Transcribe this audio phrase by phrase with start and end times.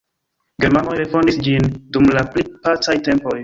[0.65, 3.39] Germanoj refondis ĝin dum la pli pacaj tempoj.